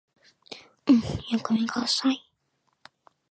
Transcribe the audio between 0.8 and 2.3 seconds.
He also composed music for Radio Pakistan.